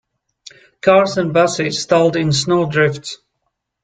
[0.81, 3.19] Cars and busses stalled in snow drifts.